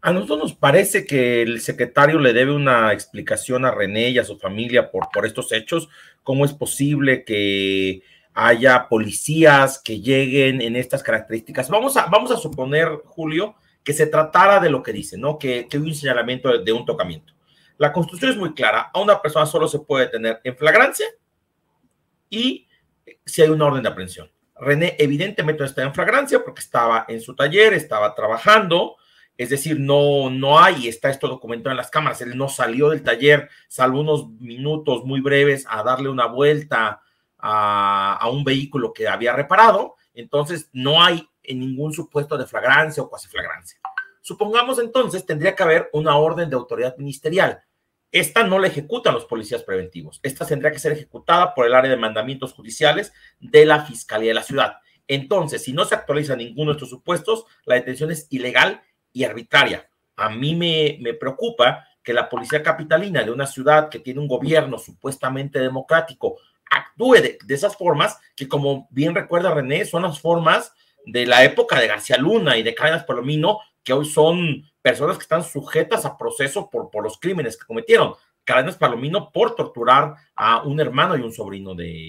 A 0.00 0.12
nosotros 0.12 0.38
nos 0.38 0.55
parece 0.55 1.05
que 1.05 1.43
el 1.43 1.61
secretario 1.61 2.21
le 2.21 2.33
debe 2.33 2.52
una 2.52 2.93
explicación 2.93 3.64
a 3.64 3.73
René 3.73 4.11
y 4.11 4.19
a 4.19 4.25
su 4.25 4.38
familia 4.38 4.90
por, 4.90 5.09
por 5.12 5.26
estos 5.26 5.50
hechos. 5.52 5.88
¿Cómo 6.23 6.45
es 6.45 6.52
posible 6.52 7.25
que 7.25 8.02
haya 8.33 8.88
policías 8.88 9.81
que 9.83 10.00
lleguen 10.00 10.61
en 10.61 10.76
estas 10.76 11.02
características? 11.02 11.69
Vamos 11.69 11.97
a, 11.97 12.07
vamos 12.07 12.31
a 12.31 12.37
suponer, 12.37 12.88
Julio, 13.07 13.57
que 13.83 13.93
se 13.93 14.07
tratara 14.07 14.61
de 14.61 14.71
lo 14.71 14.85
que 14.85 14.93
dice, 14.93 15.19
¿no? 15.19 15.37
Que, 15.37 15.67
que 15.69 15.78
un 15.78 15.93
señalamiento 15.93 16.57
de, 16.59 16.73
un 16.73 16.87
tocamiento. 16.87 17.35
La 17.76 17.93
construcción 17.93 18.31
es 18.31 18.37
muy 18.37 18.55
clara. 18.55 18.90
A 18.95 19.00
una 19.00 19.21
persona 19.21 19.47
solo 19.47 19.67
se 19.67 19.81
puede 19.81 20.07
tener 20.07 20.40
en 20.45 20.57
flagrancia 20.57 21.07
y 22.31 22.69
si 23.25 23.43
hay 23.43 23.49
una 23.49 23.67
orden 23.67 23.83
de 23.83 23.88
aprehensión. 23.88 24.31
René 24.61 24.95
evidentemente 24.99 25.61
no 25.61 25.67
está 25.67 25.83
en 25.83 25.95
flagrancia 25.95 26.45
porque 26.45 26.61
estaba 26.61 27.05
en 27.09 27.21
su 27.21 27.35
taller, 27.35 27.73
estaba 27.73 28.14
trabajando, 28.14 28.97
es 29.38 29.50
decir, 29.50 29.78
no, 29.78 30.30
no 30.30 30.59
hay, 30.59 30.88
está 30.88 31.11
esto 31.11 31.28
documentado 31.28 31.71
en 31.71 31.76
las 31.76 31.90
cámaras. 31.90 32.21
Él 32.21 32.37
no 32.37 32.49
salió 32.49 32.90
del 32.90 33.04
taller, 33.04 33.49
salvo 33.68 34.00
unos 34.00 34.28
minutos 34.33 35.04
muy 35.04 35.21
breves, 35.21 35.64
a 35.71 35.85
darle 35.85 36.09
una 36.09 36.26
vuelta 36.26 37.00
a, 37.38 38.28
un 38.33 38.42
vehículo 38.42 38.92
que 38.92 39.07
había 39.07 39.33
reparado. 39.33 39.95
Entonces, 40.12 40.68
no 40.73 41.00
hay 41.00 41.25
en 41.45 41.61
ningún 41.61 41.92
supuesto 41.92 42.37
de 42.37 42.49
flagrancia 42.49 43.00
o 43.00 43.09
cuasi 43.09 43.28
flagrancia. 43.28 43.78
Supongamos 44.21 44.80
entonces, 44.80 45.25
tendría 45.25 45.54
que 45.54 45.62
haber 45.62 45.88
una 45.92 46.16
orden 46.16 46.50
de 46.50 46.57
autoridad 46.57 46.97
ministerial. 46.99 47.62
Esta 48.11 48.42
no 48.42 48.59
la 48.59 48.66
ejecutan 48.66 49.14
los 49.14 49.26
policías 49.26 49.62
preventivos. 49.62 50.18
Esta 50.25 50.47
tendría 50.47 50.73
que 50.73 50.80
ser 50.80 50.90
ejecutada 50.90 51.54
por 51.54 51.64
el 51.64 51.75
área 51.75 51.92
de 51.92 51.97
mandamientos 51.97 52.54
judiciales 52.54 53.12
de 53.38 53.64
la 53.66 53.85
Fiscalía 53.85 54.30
de 54.30 54.35
la 54.35 54.42
Ciudad. 54.42 54.78
Entonces, 55.07 55.62
si 55.62 55.73
no 55.73 55.85
se 55.85 55.95
actualiza 55.95 56.35
ninguno 56.35 56.73
de 56.73 56.76
estos 56.76 56.90
supuestos, 56.90 57.45
la 57.64 57.76
detención 57.76 58.11
es 58.11 58.26
ilegal 58.30 58.83
y 59.12 59.24
arbitraria. 59.24 59.88
a 60.16 60.30
mí 60.30 60.54
me, 60.54 60.98
me 61.00 61.14
preocupa 61.14 61.84
que 62.02 62.12
la 62.12 62.28
policía 62.28 62.62
capitalina 62.62 63.22
de 63.22 63.30
una 63.30 63.46
ciudad 63.46 63.88
que 63.88 63.98
tiene 63.98 64.20
un 64.20 64.28
gobierno 64.28 64.78
supuestamente 64.78 65.58
democrático 65.58 66.38
actúe 66.70 67.14
de, 67.14 67.38
esas 67.48 67.76
formas 67.76 68.18
que, 68.36 68.48
como 68.48 68.88
bien 68.90 69.14
recuerda 69.14 69.54
René, 69.54 69.84
son 69.84 70.02
las 70.02 70.20
formas 70.20 70.72
de 71.04 71.26
la 71.26 71.44
época 71.44 71.78
de 71.80 71.86
García 71.86 72.16
Luna 72.18 72.56
y 72.56 72.62
de 72.62 72.74
Cárdenas 72.74 73.04
Palomino, 73.04 73.60
que 73.82 73.92
hoy 73.92 74.04
son 74.04 74.64
personas 74.82 75.16
que 75.16 75.22
están 75.22 75.42
sujetas 75.42 76.04
a 76.04 76.16
proceso 76.16 76.68
por, 76.70 76.90
por 76.90 77.04
los 77.04 77.18
crímenes 77.18 77.56
que 77.56 77.66
cometieron. 77.66 78.14
Cárdenas 78.44 78.76
Palomino 78.76 79.30
por 79.30 79.54
torturar 79.54 80.14
a 80.34 80.62
un 80.62 80.80
hermano 80.80 81.16
y 81.16 81.20
un 81.20 81.32
sobrino 81.32 81.74
de 81.74 82.08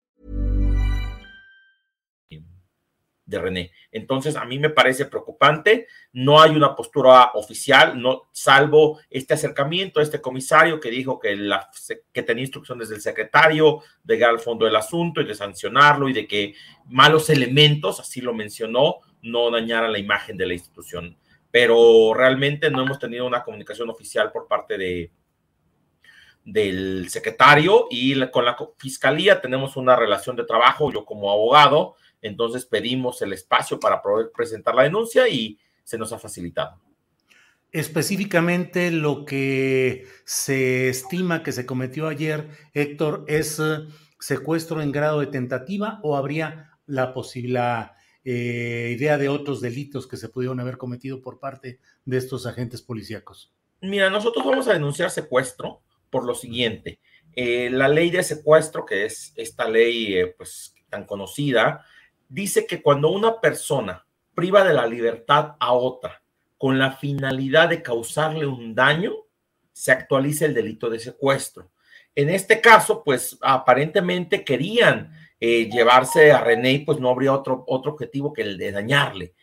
De 3.31 3.39
René. 3.39 3.71
Entonces, 3.91 4.35
a 4.35 4.45
mí 4.45 4.59
me 4.59 4.69
parece 4.69 5.05
preocupante. 5.05 5.87
No 6.11 6.39
hay 6.39 6.51
una 6.51 6.75
postura 6.75 7.31
oficial, 7.33 7.99
no, 7.99 8.29
salvo 8.31 8.99
este 9.09 9.33
acercamiento 9.33 10.01
este 10.01 10.21
comisario 10.21 10.79
que 10.79 10.91
dijo 10.91 11.19
que, 11.19 11.35
la, 11.35 11.69
tenía 12.13 12.43
instrucciones 12.43 12.89
del 12.89 13.01
secretario 13.01 13.79
de 14.03 14.15
llegar 14.15 14.29
al 14.31 14.39
fondo 14.39 14.65
del 14.65 14.75
asunto 14.75 15.21
y 15.21 15.25
de 15.25 15.33
sancionarlo 15.33 16.09
y 16.09 16.13
de 16.13 16.27
que 16.27 16.53
malos 16.85 17.29
elementos, 17.29 17.99
así 17.99 18.21
lo 18.21 18.33
mencionó, 18.33 18.97
no 19.21 19.49
dañaran 19.49 19.91
la 19.91 19.99
imagen 19.99 20.37
de 20.37 20.47
la 20.47 20.53
institución. 20.53 21.17
Pero 21.49 22.13
realmente 22.13 22.69
no 22.69 22.83
hemos 22.83 22.99
tenido 22.99 23.25
una 23.25 23.43
comunicación 23.43 23.89
oficial 23.89 24.31
por 24.31 24.47
parte 24.47 24.77
de, 24.77 25.11
del 26.43 27.07
secretario 27.09 27.87
y 27.89 28.19
con 28.27 28.45
la 28.45 28.57
fiscalía 28.77 29.39
tenemos 29.39 29.77
una 29.77 29.95
relación 29.95 30.35
de 30.35 30.43
trabajo, 30.43 30.91
yo 30.91 31.05
como 31.05 31.31
abogado, 31.31 31.95
entonces 32.21 32.65
pedimos 32.65 33.21
el 33.21 33.33
espacio 33.33 33.79
para 33.79 34.01
poder 34.01 34.31
presentar 34.35 34.75
la 34.75 34.83
denuncia 34.83 35.27
y 35.27 35.59
se 35.83 35.97
nos 35.97 36.13
ha 36.13 36.19
facilitado. 36.19 36.79
Específicamente 37.71 38.91
lo 38.91 39.23
que 39.23 40.05
se 40.25 40.89
estima 40.89 41.41
que 41.41 41.53
se 41.53 41.65
cometió 41.65 42.07
ayer, 42.07 42.49
Héctor, 42.73 43.23
es 43.27 43.59
eh, 43.59 43.87
secuestro 44.19 44.81
en 44.81 44.91
grado 44.91 45.21
de 45.21 45.27
tentativa 45.27 45.99
o 46.03 46.17
habría 46.17 46.77
la 46.85 47.13
posible 47.13 47.61
eh, 48.25 48.93
idea 48.95 49.17
de 49.17 49.29
otros 49.29 49.61
delitos 49.61 50.05
que 50.05 50.17
se 50.17 50.27
pudieron 50.27 50.59
haber 50.59 50.77
cometido 50.77 51.21
por 51.21 51.39
parte 51.39 51.79
de 52.03 52.17
estos 52.17 52.45
agentes 52.45 52.81
policíacos? 52.81 53.53
Mira, 53.81 54.09
nosotros 54.09 54.45
vamos 54.45 54.67
a 54.67 54.73
denunciar 54.73 55.09
secuestro 55.09 55.81
por 56.09 56.25
lo 56.25 56.35
siguiente. 56.35 56.99
Eh, 57.33 57.69
la 57.71 57.87
ley 57.87 58.09
de 58.11 58.21
secuestro, 58.21 58.85
que 58.85 59.05
es 59.05 59.33
esta 59.37 59.67
ley 59.67 60.15
pues 60.37 60.75
tan 60.89 61.05
conocida, 61.05 61.85
dice 62.31 62.65
que 62.65 62.81
cuando 62.81 63.09
una 63.09 63.41
persona 63.41 64.05
priva 64.33 64.63
de 64.63 64.73
la 64.73 64.87
libertad 64.87 65.55
a 65.59 65.73
otra 65.73 66.23
con 66.57 66.79
la 66.79 66.93
finalidad 66.93 67.69
de 67.69 67.81
causarle 67.81 68.45
un 68.45 68.73
daño, 68.73 69.13
se 69.73 69.91
actualiza 69.91 70.45
el 70.45 70.53
delito 70.53 70.89
de 70.89 70.99
secuestro. 70.99 71.71
En 72.15 72.29
este 72.29 72.61
caso, 72.61 73.03
pues 73.03 73.37
aparentemente 73.41 74.45
querían 74.45 75.11
eh, 75.39 75.69
llevarse 75.69 76.31
a 76.31 76.41
René, 76.41 76.83
pues 76.85 76.99
no 76.99 77.09
habría 77.09 77.33
otro, 77.33 77.63
otro 77.67 77.93
objetivo 77.93 78.31
que 78.31 78.43
el 78.43 78.57
de 78.57 78.71
dañarle. 78.71 79.33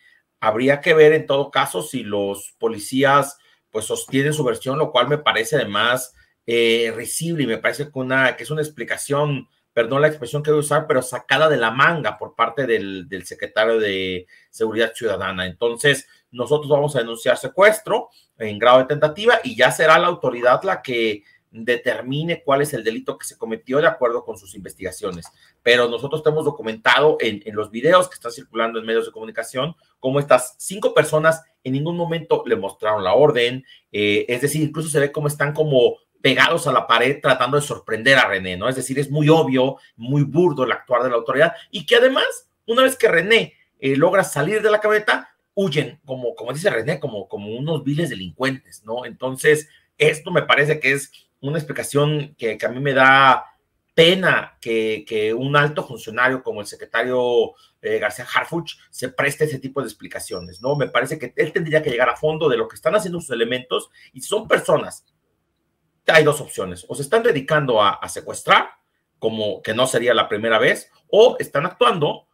Habría 0.40 0.80
que 0.80 0.94
ver 0.94 1.12
en 1.12 1.26
todo 1.26 1.50
caso 1.50 1.82
si 1.82 2.04
los 2.04 2.54
policías 2.58 3.36
pues 3.70 3.84
sostienen 3.84 4.32
su 4.32 4.44
versión, 4.44 4.78
lo 4.78 4.92
cual 4.92 5.08
me 5.08 5.18
parece 5.18 5.56
además 5.56 6.14
eh, 6.46 6.92
risible 6.96 7.42
y 7.42 7.46
me 7.46 7.58
parece 7.58 7.90
que, 7.90 7.98
una, 7.98 8.36
que 8.36 8.44
es 8.44 8.50
una 8.50 8.62
explicación 8.62 9.48
perdón 9.78 10.02
la 10.02 10.08
expresión 10.08 10.42
que 10.42 10.50
voy 10.50 10.58
a 10.58 10.62
usar, 10.62 10.88
pero 10.88 11.02
sacada 11.02 11.48
de 11.48 11.56
la 11.56 11.70
manga 11.70 12.18
por 12.18 12.34
parte 12.34 12.66
del, 12.66 13.06
secretario 13.24 13.78
de 13.78 14.26
Seguridad 14.50 14.92
Ciudadana. 14.92 15.46
Entonces, 15.46 16.08
nosotros 16.32 16.68
vamos 16.68 16.96
a 16.96 16.98
denunciar 16.98 17.38
secuestro 17.38 18.08
en 18.38 18.58
grado 18.58 18.80
de 18.80 18.86
tentativa 18.86 19.38
y 19.44 19.54
ya 19.54 19.70
será 19.70 19.96
la 20.00 20.08
autoridad 20.08 20.64
la 20.64 20.82
que 20.82 21.22
determine 21.52 22.42
cuál 22.42 22.62
es 22.62 22.74
el 22.74 22.82
delito 22.82 23.16
que 23.16 23.24
se 23.24 23.38
cometió 23.38 23.78
de 23.78 23.86
acuerdo 23.86 24.24
con 24.24 24.36
sus 24.36 24.56
investigaciones. 24.56 25.26
Pero 25.62 25.88
nosotros 25.88 26.24
tenemos 26.24 26.44
documentado 26.44 27.16
en, 27.20 27.40
los 27.54 27.70
videos 27.70 28.08
que 28.08 28.14
están 28.14 28.32
circulando 28.32 28.80
en 28.80 28.84
medios 28.84 29.06
de 29.06 29.12
comunicación 29.12 29.76
cómo 30.00 30.18
estas 30.18 30.56
cinco 30.58 30.92
personas 30.92 31.44
en 31.62 31.74
ningún 31.74 31.96
momento 31.96 32.42
le 32.46 32.56
mostraron 32.56 33.04
la 33.04 33.14
orden, 33.14 33.64
eh, 33.92 34.26
es 34.26 34.40
decir, 34.40 34.60
incluso 34.60 34.88
se 34.88 34.98
ve 34.98 35.12
cómo 35.12 35.28
están 35.28 35.52
como 35.52 35.98
pegados 36.20 36.66
a 36.66 36.72
la 36.72 36.86
pared 36.86 37.20
tratando 37.22 37.56
de 37.56 37.66
sorprender 37.66 38.18
a 38.18 38.28
René, 38.28 38.56
¿no? 38.56 38.68
Es 38.68 38.76
decir, 38.76 38.98
es 38.98 39.10
muy 39.10 39.28
obvio, 39.28 39.76
muy 39.96 40.22
burdo 40.22 40.64
el 40.64 40.72
actuar 40.72 41.02
de 41.02 41.10
la 41.10 41.16
autoridad 41.16 41.54
y 41.70 41.86
que 41.86 41.96
además, 41.96 42.48
una 42.66 42.82
vez 42.82 42.96
que 42.96 43.08
René 43.08 43.54
eh, 43.80 43.96
logra 43.96 44.24
salir 44.24 44.62
de 44.62 44.70
la 44.70 44.80
camioneta, 44.80 45.34
huyen, 45.54 46.00
como, 46.04 46.34
como 46.34 46.52
dice 46.52 46.70
René, 46.70 47.00
como, 47.00 47.28
como 47.28 47.50
unos 47.56 47.84
viles 47.84 48.10
delincuentes, 48.10 48.84
¿no? 48.84 49.04
Entonces, 49.04 49.68
esto 49.96 50.30
me 50.30 50.42
parece 50.42 50.80
que 50.80 50.92
es 50.92 51.12
una 51.40 51.58
explicación 51.58 52.34
que, 52.36 52.58
a 52.60 52.68
mí 52.68 52.80
me 52.80 52.92
da 52.92 53.44
pena 53.94 54.56
que, 54.60 55.04
que, 55.06 55.34
un 55.34 55.56
alto 55.56 55.84
funcionario 55.84 56.42
como 56.42 56.60
el 56.60 56.66
secretario 56.66 57.54
eh, 57.80 57.98
García 57.98 58.26
Harfuch 58.32 58.76
se 58.90 59.08
preste 59.08 59.44
ese 59.44 59.58
tipo 59.58 59.80
de 59.80 59.86
explicaciones, 59.86 60.60
¿no? 60.60 60.76
Me 60.76 60.88
parece 60.88 61.18
que 61.18 61.32
él 61.36 61.52
tendría 61.52 61.82
que 61.82 61.90
llegar 61.90 62.08
a 62.08 62.16
fondo 62.16 62.48
de 62.48 62.56
lo 62.56 62.66
que 62.66 62.76
están 62.76 62.94
haciendo 62.94 63.20
sus 63.20 63.30
elementos 63.30 63.90
y 64.12 64.20
son 64.20 64.48
personas 64.48 65.04
hay 66.10 66.24
dos 66.24 66.40
opciones. 66.40 66.84
O 66.88 66.94
se 66.94 67.02
están 67.02 67.22
dedicando 67.22 67.82
a, 67.82 68.06
secuestrar, 68.08 68.70
como 69.18 69.62
que 69.62 69.74
no 69.74 69.86
sería 69.86 70.14
la 70.14 70.28
primera 70.28 70.58
vez, 70.58 70.90
o 71.08 71.36
están 71.38 71.66
actuando 71.66 72.26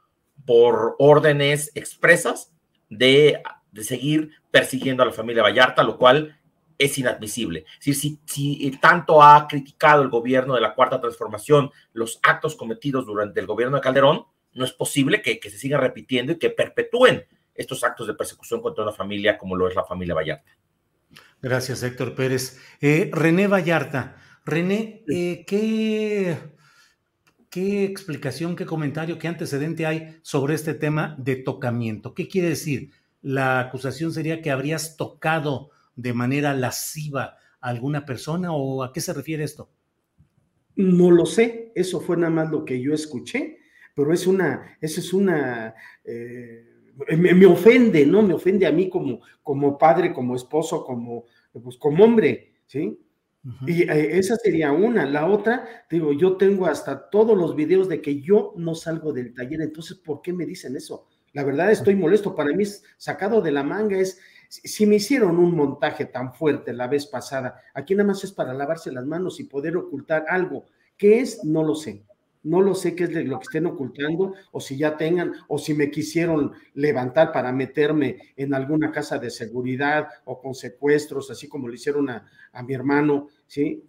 por 0.44 0.96
órdenes 0.98 1.70
expresas 1.74 2.52
de, 2.88 3.42
seguir 3.80 4.30
persiguiendo 4.50 5.02
a 5.02 5.06
la 5.06 5.12
familia 5.12 5.42
Vallarta, 5.42 5.82
lo 5.82 5.98
cual 5.98 6.38
es 6.78 6.98
inadmisible. 6.98 7.64
Si, 7.78 7.94
si, 7.94 8.20
si, 8.26 8.70
tanto 8.80 9.22
ha 9.22 9.46
criticado 9.48 10.02
el 10.02 10.08
gobierno 10.08 10.54
de 10.54 10.60
la 10.60 10.74
Cuarta 10.74 11.00
Transformación 11.00 11.70
los 11.92 12.18
actos 12.22 12.56
cometidos 12.56 13.06
durante 13.06 13.40
el 13.40 13.46
gobierno 13.46 13.76
de 13.76 13.82
Calderón, 13.82 14.26
no 14.52 14.64
es 14.64 14.72
posible 14.72 15.22
que, 15.22 15.40
que 15.40 15.50
se 15.50 15.58
sigan 15.58 15.80
repitiendo 15.80 16.32
y 16.32 16.38
que 16.38 16.50
perpetúen 16.50 17.24
estos 17.54 17.82
actos 17.84 18.06
de 18.06 18.14
persecución 18.14 18.60
contra 18.60 18.84
una 18.84 18.92
familia 18.92 19.38
como 19.38 19.56
lo 19.56 19.68
es 19.68 19.74
la 19.74 19.84
familia 19.84 20.14
Vallarta. 20.14 20.50
Gracias, 21.44 21.82
Héctor 21.82 22.14
Pérez. 22.14 22.58
Eh, 22.80 23.10
René 23.12 23.48
Vallarta. 23.48 24.16
René, 24.46 25.04
eh, 25.06 25.44
¿qué, 25.46 26.38
¿qué 27.50 27.84
explicación, 27.84 28.56
qué 28.56 28.64
comentario, 28.64 29.18
qué 29.18 29.28
antecedente 29.28 29.84
hay 29.84 30.16
sobre 30.22 30.54
este 30.54 30.72
tema 30.72 31.14
de 31.18 31.36
tocamiento? 31.36 32.14
¿Qué 32.14 32.28
quiere 32.28 32.48
decir? 32.48 32.92
¿La 33.20 33.60
acusación 33.60 34.10
sería 34.10 34.40
que 34.40 34.50
habrías 34.50 34.96
tocado 34.96 35.68
de 35.96 36.14
manera 36.14 36.54
lasciva 36.54 37.36
a 37.60 37.68
alguna 37.68 38.06
persona 38.06 38.54
o 38.54 38.82
a 38.82 38.94
qué 38.94 39.02
se 39.02 39.12
refiere 39.12 39.44
esto? 39.44 39.68
No 40.76 41.10
lo 41.10 41.26
sé, 41.26 41.72
eso 41.74 42.00
fue 42.00 42.16
nada 42.16 42.30
más 42.30 42.50
lo 42.50 42.64
que 42.64 42.80
yo 42.80 42.94
escuché, 42.94 43.58
pero 43.94 44.14
es 44.14 44.26
una, 44.26 44.78
eso 44.80 44.98
es 44.98 45.12
una... 45.12 45.74
Eh, 46.06 46.70
me, 47.18 47.46
ofende, 47.46 48.06
¿no? 48.06 48.22
Me 48.22 48.34
ofende 48.34 48.66
a 48.66 48.72
mí 48.72 48.88
como, 48.88 49.20
como 49.42 49.76
padre, 49.76 50.12
como 50.12 50.36
esposo, 50.36 50.84
como, 50.84 51.24
pues, 51.62 51.76
como 51.76 52.04
hombre, 52.04 52.54
¿sí? 52.66 52.98
Y 53.66 53.82
eh, 53.82 54.18
esa 54.18 54.36
sería 54.36 54.72
una. 54.72 55.04
La 55.04 55.26
otra, 55.26 55.84
digo, 55.90 56.12
yo 56.12 56.36
tengo 56.36 56.66
hasta 56.66 57.10
todos 57.10 57.36
los 57.36 57.54
videos 57.54 57.88
de 57.88 58.00
que 58.00 58.22
yo 58.22 58.54
no 58.56 58.74
salgo 58.74 59.12
del 59.12 59.34
taller, 59.34 59.60
entonces, 59.60 59.98
¿por 59.98 60.22
qué 60.22 60.32
me 60.32 60.46
dicen 60.46 60.76
eso? 60.76 61.06
La 61.34 61.44
verdad 61.44 61.70
estoy 61.70 61.94
molesto. 61.94 62.34
Para 62.34 62.54
mí, 62.54 62.62
es 62.62 62.82
sacado 62.96 63.42
de 63.42 63.52
la 63.52 63.62
manga 63.62 63.98
es, 63.98 64.18
si 64.48 64.86
me 64.86 64.96
hicieron 64.96 65.38
un 65.38 65.54
montaje 65.54 66.06
tan 66.06 66.32
fuerte 66.32 66.72
la 66.72 66.86
vez 66.86 67.06
pasada, 67.06 67.60
aquí 67.74 67.94
nada 67.94 68.06
más 68.06 68.24
es 68.24 68.32
para 68.32 68.54
lavarse 68.54 68.90
las 68.92 69.04
manos 69.04 69.38
y 69.40 69.44
poder 69.44 69.76
ocultar 69.76 70.24
algo. 70.28 70.64
¿Qué 70.96 71.20
es? 71.20 71.44
No 71.44 71.62
lo 71.62 71.74
sé. 71.74 72.04
No 72.44 72.62
lo 72.62 72.74
sé 72.74 72.94
qué 72.94 73.04
es 73.04 73.10
lo 73.26 73.38
que 73.38 73.44
estén 73.44 73.66
ocultando, 73.66 74.34
o 74.52 74.60
si 74.60 74.76
ya 74.76 74.96
tengan, 74.96 75.32
o 75.48 75.58
si 75.58 75.74
me 75.74 75.90
quisieron 75.90 76.52
levantar 76.74 77.32
para 77.32 77.52
meterme 77.52 78.18
en 78.36 78.54
alguna 78.54 78.92
casa 78.92 79.18
de 79.18 79.30
seguridad 79.30 80.08
o 80.24 80.40
con 80.40 80.54
secuestros, 80.54 81.30
así 81.30 81.48
como 81.48 81.68
le 81.68 81.74
hicieron 81.74 82.08
a, 82.08 82.26
mi 82.66 82.74
hermano, 82.74 83.28
¿sí? 83.46 83.84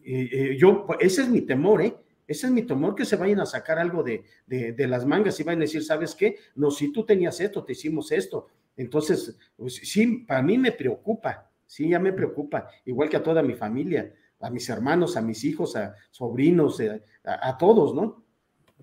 yo, 0.58 0.86
pues, 0.88 1.00
ese 1.02 1.22
es 1.22 1.30
mi 1.30 1.42
temor, 1.42 1.82
¿eh? 1.82 1.96
Ese 2.28 2.48
es 2.48 2.52
mi 2.52 2.64
temor, 2.64 2.96
que 2.96 3.06
se 3.06 3.18
vayan 3.18 3.40
a 3.42 3.46
sacar 3.46 3.78
algo 3.78 4.02
de, 4.02 4.24
de, 4.48 4.88
las 4.88 5.06
mangas 5.06 5.40
y 5.40 5.44
vayan 5.44 5.60
a 5.62 5.66
decir, 5.66 5.84
¿sabes 5.84 6.16
qué? 6.16 6.38
No, 6.56 6.72
si 6.72 6.92
tú 6.92 7.06
tenías 7.06 7.40
esto, 7.40 7.64
te 7.64 7.74
hicimos 7.74 8.12
esto. 8.12 8.48
Entonces, 8.76 9.38
pues, 9.56 9.76
sí, 9.76 10.26
para 10.28 10.42
mí 10.42 10.58
me 10.58 10.72
preocupa, 10.72 11.52
sí, 11.68 11.90
ya 11.90 12.00
me 12.00 12.14
preocupa, 12.14 12.68
igual 12.86 13.10
que 13.10 13.18
a 13.18 13.24
toda 13.24 13.44
mi 13.44 13.54
familia, 13.54 14.12
a 14.40 14.50
mis 14.50 14.68
hermanos, 14.70 15.18
a 15.18 15.22
mis 15.22 15.44
hijos, 15.44 15.76
a 15.76 15.96
sobrinos, 16.12 16.80
eh, 16.80 17.02
a, 17.24 17.58
todos, 17.58 17.94
¿no? 17.96 18.25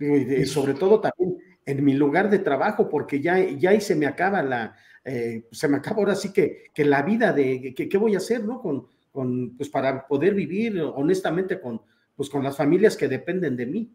Y, 0.00 0.44
sobre 0.46 0.74
todo 0.74 1.00
también 1.00 1.38
en 1.64 1.84
mi 1.84 1.94
lugar 1.94 2.28
de 2.30 2.40
trabajo, 2.40 2.88
porque 2.88 3.20
ya, 3.20 3.38
ya 3.38 3.70
ahí 3.70 3.80
se 3.80 3.94
me 3.94 4.06
acaba 4.06 4.42
la, 4.42 4.74
eh, 5.04 5.46
se 5.52 5.68
me 5.68 5.76
acaba 5.76 5.98
ahora 5.98 6.14
sí 6.14 6.32
que, 6.32 6.64
que 6.74 6.84
la 6.84 7.02
vida 7.02 7.32
de, 7.32 7.74
¿qué 7.74 7.98
voy 7.98 8.14
a 8.14 8.18
hacer, 8.18 8.44
¿no? 8.44 8.60
Con, 8.60 8.86
con, 9.10 9.56
pues 9.56 9.68
para 9.68 10.06
poder 10.06 10.34
vivir 10.34 10.80
honestamente 10.80 11.60
con, 11.60 11.82
pues 12.16 12.28
con 12.28 12.42
las 12.42 12.56
familias 12.56 12.96
que 12.96 13.08
dependen 13.08 13.56
de 13.56 13.66
mí. 13.66 13.92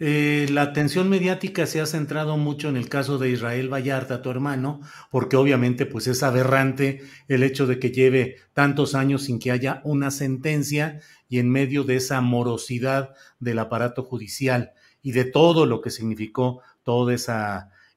Eh, 0.00 0.46
la 0.50 0.62
atención 0.62 1.08
mediática 1.08 1.66
se 1.66 1.80
ha 1.80 1.86
centrado 1.86 2.36
mucho 2.36 2.68
en 2.68 2.76
el 2.76 2.88
caso 2.88 3.18
de 3.18 3.30
Israel 3.30 3.72
Vallarta, 3.72 4.22
tu 4.22 4.30
hermano, 4.30 4.80
porque 5.10 5.36
obviamente 5.36 5.86
pues 5.86 6.06
es 6.06 6.22
aberrante 6.22 7.02
el 7.26 7.42
hecho 7.42 7.66
de 7.66 7.80
que 7.80 7.90
lleve 7.90 8.36
tantos 8.52 8.94
años 8.94 9.24
sin 9.24 9.40
que 9.40 9.50
haya 9.50 9.80
una 9.84 10.12
sentencia 10.12 11.00
y 11.28 11.40
en 11.40 11.50
medio 11.50 11.82
de 11.82 11.96
esa 11.96 12.20
morosidad 12.20 13.14
del 13.40 13.58
aparato 13.58 14.04
judicial 14.04 14.72
y 15.08 15.12
de 15.12 15.24
todo 15.24 15.64
lo 15.64 15.80
que 15.80 15.88
significó 15.88 16.60
todo 16.82 17.10
ese 17.10 17.32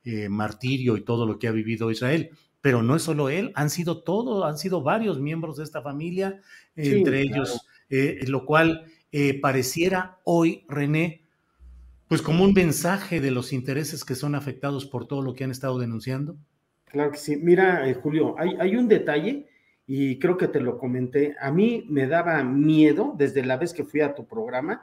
eh, 0.05 0.29
martirio 0.29 0.95
y 0.95 1.01
todo 1.01 1.25
lo 1.25 1.37
que 1.37 1.49
ha 1.49 1.51
vivido 1.51 1.91
Israel. 1.91 2.29
Pero 2.61 2.81
no 2.83 2.95
es 2.95 3.01
solo 3.01 3.27
él, 3.27 3.51
han 3.53 3.69
sido 3.69 4.01
todos, 4.01 4.45
han 4.45 4.57
sido 4.57 4.81
varios 4.81 5.19
miembros 5.19 5.57
de 5.57 5.65
esta 5.65 5.81
familia, 5.81 6.39
entre 6.73 7.19
ellos, 7.19 7.67
eh, 7.89 8.23
lo 8.27 8.45
cual 8.45 8.85
pareciera 9.41 10.19
hoy, 10.23 10.63
René, 10.69 11.25
pues 12.07 12.21
como 12.21 12.45
un 12.45 12.53
mensaje 12.53 13.19
de 13.19 13.29
los 13.29 13.51
intereses 13.51 14.05
que 14.05 14.15
son 14.15 14.33
afectados 14.33 14.85
por 14.85 15.05
todo 15.05 15.21
lo 15.21 15.33
que 15.33 15.43
han 15.43 15.51
estado 15.51 15.79
denunciando? 15.79 16.37
Claro 16.85 17.11
que 17.11 17.17
sí. 17.17 17.35
Mira, 17.35 17.89
eh, 17.89 17.93
Julio, 17.93 18.35
hay, 18.39 18.55
hay, 18.57 18.77
un 18.77 18.87
detalle 18.87 19.49
y 19.85 20.17
creo 20.17 20.37
que 20.37 20.47
te 20.47 20.61
lo 20.61 20.77
comenté. 20.77 21.35
A 21.41 21.51
mí 21.51 21.83
me 21.89 22.07
daba 22.07 22.41
miedo 22.45 23.15
desde 23.17 23.43
la 23.43 23.57
vez 23.57 23.73
que 23.73 23.83
fui 23.83 23.99
a 23.99 24.15
tu 24.15 24.25
programa 24.25 24.81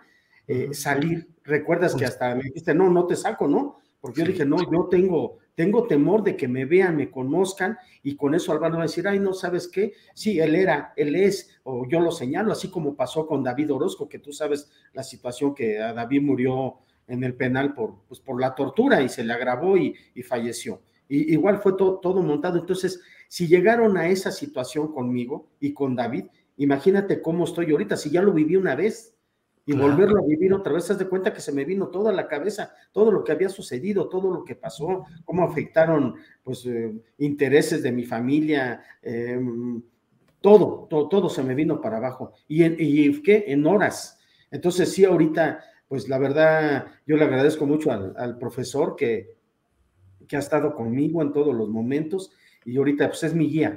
eh, 0.48 0.72
salir. 0.72 1.28
Recuerdas 1.44 1.94
que 1.94 2.06
hasta 2.06 2.34
me 2.34 2.42
dijiste, 2.42 2.74
no, 2.74 2.90
no 2.90 3.06
te 3.06 3.14
saco, 3.16 3.46
¿no? 3.46 3.78
Porque 4.00 4.22
yo 4.22 4.26
dije, 4.26 4.44
no, 4.44 4.58
yo 4.70 4.86
tengo, 4.90 5.38
tengo 5.54 5.86
temor 5.86 6.22
de 6.22 6.36
que 6.36 6.48
me 6.48 6.64
vean, 6.64 6.96
me 6.96 7.10
conozcan 7.10 7.78
y 8.02 8.16
con 8.16 8.34
eso 8.34 8.52
Álvaro 8.52 8.76
va 8.76 8.84
a 8.84 8.86
decir, 8.86 9.06
ay, 9.08 9.18
no, 9.18 9.34
¿sabes 9.34 9.68
qué? 9.68 9.92
Sí, 10.14 10.38
él 10.38 10.54
era, 10.54 10.92
él 10.96 11.16
es, 11.16 11.60
o 11.64 11.86
yo 11.86 12.00
lo 12.00 12.12
señalo, 12.12 12.52
así 12.52 12.70
como 12.70 12.94
pasó 12.94 13.26
con 13.26 13.42
David 13.42 13.72
Orozco, 13.72 14.08
que 14.08 14.20
tú 14.20 14.32
sabes 14.32 14.70
la 14.92 15.02
situación 15.02 15.54
que 15.54 15.82
a 15.82 15.92
David 15.92 16.22
murió 16.22 16.78
en 17.08 17.24
el 17.24 17.34
penal 17.34 17.74
por, 17.74 17.96
pues, 18.06 18.20
por 18.20 18.40
la 18.40 18.54
tortura 18.54 19.02
y 19.02 19.08
se 19.08 19.24
le 19.24 19.32
agravó 19.32 19.76
y, 19.76 19.96
falleció. 20.22 20.80
Y, 21.08 21.32
igual 21.32 21.58
fue 21.58 21.72
todo 21.76 22.22
montado. 22.22 22.58
Entonces, 22.58 23.00
si 23.26 23.48
llegaron 23.48 23.96
a 23.96 24.08
esa 24.08 24.30
situación 24.30 24.92
conmigo 24.92 25.48
y 25.58 25.72
con 25.72 25.96
David, 25.96 26.26
imagínate 26.56 27.20
cómo 27.20 27.44
estoy 27.44 27.72
ahorita, 27.72 27.96
si 27.96 28.10
ya 28.10 28.22
lo 28.22 28.32
viví 28.32 28.56
una 28.56 28.76
vez 28.76 29.17
y 29.68 29.74
volverlo 29.74 30.18
a 30.18 30.26
vivir 30.26 30.54
otra 30.54 30.72
vez, 30.72 30.90
haz 30.90 30.98
de 30.98 31.06
cuenta 31.06 31.30
que 31.30 31.42
se 31.42 31.52
me 31.52 31.66
vino 31.66 31.88
toda 31.88 32.10
la 32.10 32.26
cabeza, 32.26 32.72
todo 32.90 33.12
lo 33.12 33.22
que 33.22 33.32
había 33.32 33.50
sucedido, 33.50 34.08
todo 34.08 34.32
lo 34.32 34.42
que 34.42 34.54
pasó, 34.54 35.04
cómo 35.26 35.44
afectaron 35.44 36.14
pues 36.42 36.64
eh, 36.64 36.90
intereses 37.18 37.82
de 37.82 37.92
mi 37.92 38.06
familia, 38.06 38.80
em, 39.02 39.82
todo, 40.40 40.86
todo, 40.88 41.10
todo, 41.10 41.28
se 41.28 41.42
me 41.42 41.54
vino 41.54 41.82
para 41.82 41.98
abajo. 41.98 42.32
¿Y, 42.48 42.62
en, 42.62 42.76
y 42.78 43.20
qué? 43.20 43.44
En 43.48 43.66
horas. 43.66 44.18
Entonces 44.50 44.90
sí, 44.90 45.04
ahorita 45.04 45.62
pues 45.86 46.08
la 46.08 46.16
verdad, 46.16 46.86
yo 47.06 47.18
le 47.18 47.24
agradezco 47.24 47.66
mucho 47.66 47.92
al, 47.92 48.38
profesor 48.38 48.96
que, 48.96 49.36
que, 50.26 50.36
ha 50.36 50.38
estado 50.38 50.74
conmigo 50.74 51.20
en 51.20 51.30
todos 51.30 51.54
los 51.54 51.68
momentos 51.68 52.30
y 52.64 52.78
ahorita 52.78 53.08
pues 53.08 53.22
es 53.22 53.34
mi 53.34 53.50
guía. 53.50 53.76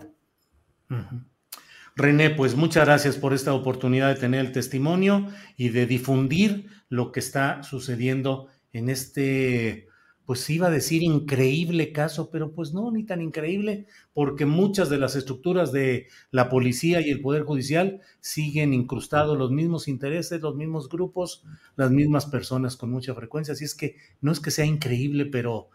René, 1.96 2.30
pues 2.30 2.56
muchas 2.56 2.86
gracias 2.86 3.18
por 3.18 3.34
esta 3.34 3.54
oportunidad 3.54 4.14
de 4.14 4.20
tener 4.20 4.46
el 4.46 4.52
testimonio 4.52 5.28
y 5.58 5.70
de 5.70 5.86
difundir 5.86 6.68
lo 6.90 7.12
que 7.12 7.20
está 7.20 7.64
sucediendo 7.64 8.48
en 8.72 8.90
este 8.90 9.88
pues 10.26 10.50
iba 10.50 10.68
a 10.68 10.72
decir 10.72 11.04
increíble 11.04 11.92
caso, 11.92 12.30
pero 12.30 12.54
pues 12.54 12.74
no, 12.74 12.90
ni 12.90 13.04
tan 13.04 13.22
increíble, 13.22 13.88
porque 14.14 14.46
muchas 14.46 14.90
de 14.90 14.98
las 14.98 15.18
estructuras 15.18 15.74
de 15.74 16.08
la 16.30 16.48
policía 16.48 17.02
y 17.02 17.10
el 17.10 17.20
Poder 17.20 17.44
Judicial 17.44 18.00
siguen 18.22 18.74
incrustados 18.74 19.38
los 19.38 19.52
mismos 19.52 19.90
intereses, 19.90 20.40
los 20.40 20.56
mismos 20.56 20.88
grupos, 20.88 21.44
las 21.76 21.92
mismas 21.92 22.28
personas 22.28 22.78
con 22.78 22.92
mucha 22.92 23.14
frecuencia. 23.14 23.54
Así 23.54 23.66
es 23.66 23.76
que 23.76 23.98
no 24.22 24.32
es 24.32 24.40
que 24.40 24.52
sea 24.52 24.64
increíble, 24.64 25.26
pero 25.26 25.68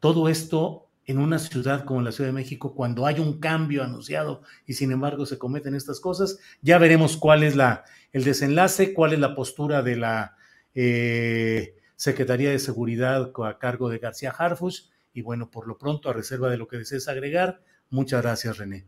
todo 0.00 0.30
esto 0.30 0.87
en 1.08 1.18
una 1.18 1.40
ciudad 1.40 1.84
como 1.84 2.02
la 2.02 2.12
Ciudad 2.12 2.28
de 2.28 2.34
México, 2.34 2.76
cuando 2.76 3.04
hay 3.04 3.18
un 3.18 3.40
cambio 3.40 3.82
anunciado 3.82 4.42
y 4.64 4.74
sin 4.74 4.92
embargo 4.92 5.26
se 5.26 5.38
cometen 5.38 5.74
estas 5.74 5.98
cosas, 5.98 6.38
ya 6.62 6.78
veremos 6.78 7.16
cuál 7.16 7.42
es 7.42 7.56
la, 7.56 7.84
el 8.12 8.22
desenlace, 8.22 8.94
cuál 8.94 9.14
es 9.14 9.18
la 9.18 9.34
postura 9.34 9.82
de 9.82 9.96
la... 9.96 10.36
Eh, 10.74 11.74
Secretaría 11.98 12.50
de 12.50 12.60
Seguridad 12.60 13.32
a 13.44 13.58
cargo 13.58 13.88
de 13.88 13.98
García 13.98 14.30
Harfus. 14.30 14.92
Y 15.12 15.22
bueno, 15.22 15.50
por 15.50 15.66
lo 15.66 15.76
pronto, 15.76 16.08
a 16.08 16.12
reserva 16.12 16.48
de 16.48 16.56
lo 16.56 16.68
que 16.68 16.76
desees 16.78 17.08
agregar, 17.08 17.60
muchas 17.90 18.22
gracias, 18.22 18.56
René. 18.56 18.86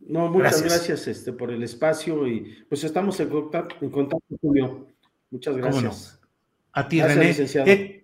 No, 0.00 0.28
muchas 0.28 0.62
gracias, 0.62 1.08
este, 1.08 1.32
por 1.32 1.50
el 1.50 1.62
espacio 1.62 2.26
y 2.26 2.62
pues 2.68 2.84
estamos 2.84 3.18
en 3.20 3.30
contacto, 3.30 3.76
en 3.80 3.90
contacto 3.90 4.36
Julio. 4.42 4.86
Muchas 5.30 5.56
gracias. 5.56 6.20
A 6.72 6.86
ti, 6.86 7.00
René. 7.00 7.99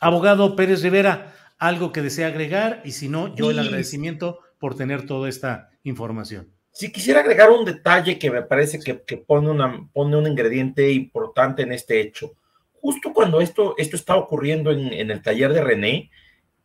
Abogado 0.00 0.56
Pérez 0.56 0.82
Rivera, 0.82 1.34
algo 1.58 1.92
que 1.92 2.02
desea 2.02 2.28
agregar 2.28 2.82
y 2.84 2.92
si 2.92 3.08
no, 3.08 3.34
yo 3.34 3.50
el 3.50 3.58
agradecimiento 3.58 4.40
por 4.58 4.76
tener 4.76 5.06
toda 5.06 5.28
esta 5.28 5.70
información. 5.82 6.50
Si 6.72 6.90
quisiera 6.90 7.20
agregar 7.20 7.50
un 7.50 7.64
detalle 7.64 8.18
que 8.18 8.30
me 8.30 8.42
parece 8.42 8.80
que, 8.80 9.16
pone, 9.16 9.48
una, 9.48 9.88
pone 9.92 10.16
un 10.16 10.26
ingrediente 10.26 10.90
importante 10.90 11.62
en 11.62 11.72
este 11.72 12.00
hecho. 12.00 12.32
Justo 12.80 13.12
cuando 13.12 13.40
esto, 13.40 13.74
esto 13.78 13.94
estaba 13.94 14.18
ocurriendo 14.18 14.72
en, 14.72 15.10
el 15.10 15.22
taller 15.22 15.52
de 15.52 15.62
René, 15.62 16.10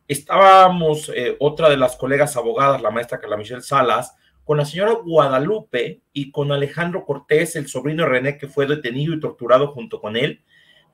estábamos 0.08 1.12
eh, 1.14 1.36
otra 1.38 1.70
de 1.70 1.76
las 1.76 1.96
colegas 1.96 2.36
abogadas, 2.36 2.82
la 2.82 2.90
maestra 2.90 3.20
Carla 3.20 3.36
Michelle 3.36 3.62
Salas, 3.62 4.16
con 4.42 4.58
la 4.58 4.64
señora 4.64 4.94
Guadalupe 4.94 6.00
y 6.12 6.32
con 6.32 6.50
Alejandro 6.50 7.04
Cortés, 7.04 7.54
el 7.54 7.68
sobrino 7.68 8.02
de 8.02 8.08
René, 8.08 8.36
que 8.36 8.48
fue 8.48 8.66
detenido 8.66 9.14
y 9.14 9.20
torturado 9.20 9.68
junto 9.68 10.00
con 10.00 10.16
él, 10.16 10.42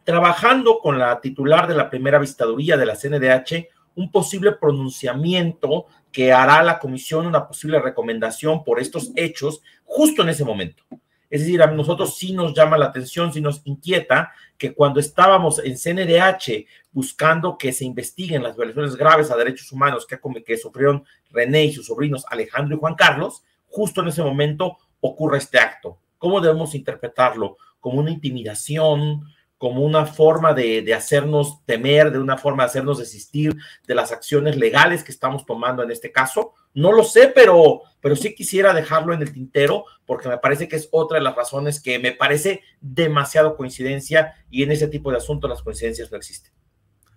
trabajando 0.07 0.79
con 0.79 1.01
la 1.01 1.21
titular 1.21 1.67
de 1.67 1.75
la 1.75 1.91
primera 1.91 2.21
vistaduría 2.21 2.77
de 2.77 2.87
la 2.87 2.95
CNDH 2.95 3.67
un 3.97 4.13
posible 4.13 4.53
pronunciamiento 4.53 5.87
que 6.13 6.33
hará 6.33 6.63
la 6.63 6.79
comisión 6.79 7.27
una 7.27 7.49
posible 7.49 7.81
recomendación 7.81 8.63
por 8.63 8.79
estos 8.79 9.11
hechos 9.17 9.63
justo 9.85 10.23
en 10.23 10.29
ese 10.29 10.45
momento. 10.45 10.85
Es 11.29 11.41
decir, 11.41 11.61
a 11.61 11.67
nosotros 11.67 12.17
sí 12.17 12.33
nos 12.33 12.55
llama 12.55 12.79
la 12.79 12.87
atención, 12.87 13.33
sí 13.33 13.41
nos 13.41 13.63
inquieta 13.65 14.31
que 14.57 14.75
cuando 14.75 15.01
estábamos 15.01 15.61
en 15.65 15.77
CNDH 15.77 16.67
buscando 16.93 17.59
que 17.59 17.73
se 17.73 17.85
investiguen 17.85 18.45
las 18.45 18.57
violaciones 18.57 18.95
graves 18.95 19.33
a 19.33 19.37
derechos 19.37 19.73
humanos 19.73 20.07
que, 20.07 20.21
que 20.47 20.57
sufrieron 20.57 21.05
René 21.33 21.65
y 21.65 21.73
sus 21.73 21.87
sobrinos 21.87 22.25
Alejandro 22.31 22.77
y 22.77 22.79
Juan 22.79 22.95
Carlos, 22.95 23.43
justo 23.67 24.03
en 24.03 24.09
ese 24.09 24.23
momento 24.23 24.77
ocurre 25.01 25.39
este 25.39 25.59
acto. 25.59 25.99
¿Cómo 26.17 26.41
debemos 26.41 26.77
interpretarlo? 26.77 27.57
¿Como 27.81 27.99
una 27.99 28.13
intimidación? 28.13 29.25
Como 29.59 29.83
una 29.83 30.05
forma 30.05 30.53
de, 30.53 30.93
hacernos 30.95 31.65
temer, 31.65 32.11
de 32.11 32.19
una 32.19 32.37
forma 32.37 32.65
de 32.65 32.69
hacernos 32.69 32.99
desistir 32.99 33.57
de 33.87 33.95
las 33.95 34.13
acciones 34.13 34.57
legales 34.57 35.03
que 35.03 35.13
estamos 35.13 35.47
tomando 35.47 35.83
en 35.83 35.91
este 35.91 36.13
caso. 36.13 36.53
No 36.75 36.93
lo 36.93 37.05
sé, 37.05 37.29
pero, 37.29 37.83
pero 38.01 38.17
sí 38.17 38.35
quisiera 38.35 38.75
dejarlo 38.75 39.15
en 39.15 39.23
el 39.23 39.33
tintero 39.33 39.85
porque 40.05 40.29
me 40.29 40.39
parece 40.39 40.69
que 40.69 40.77
es 40.77 40.89
otra 40.93 41.19
de 41.19 41.25
las 41.25 41.35
razones 41.35 41.81
que 41.81 41.99
me 41.99 42.13
parece 42.13 42.63
demasiado 42.81 43.57
coincidencia 43.57 44.35
y 44.51 44.63
en 44.63 44.73
ese 44.73 44.89
tipo 44.89 45.11
de 45.11 45.17
asuntos 45.17 45.49
las 45.49 45.63
coincidencias 45.63 46.11
no 46.11 46.19
existen. 46.19 46.53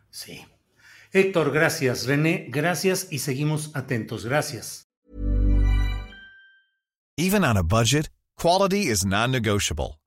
Sí. 0.10 0.46
Héctor, 1.12 1.52
gracias. 1.52 2.06
René, 2.06 2.48
gracias 2.50 3.08
y 3.12 3.20
seguimos 3.20 3.76
atentos. 3.76 4.26
Gracias. 4.26 4.86
Even 7.18 7.44
on 7.44 7.58
a 7.58 7.64
budget, 7.64 8.10
quality 8.38 8.88
is 8.88 9.04
non-negotiable. 9.06 9.99